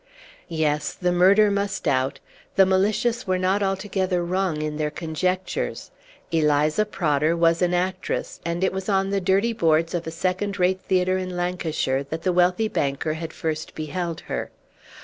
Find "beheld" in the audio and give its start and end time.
13.75-14.21